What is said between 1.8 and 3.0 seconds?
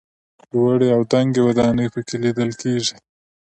په کې لیدل کېږي.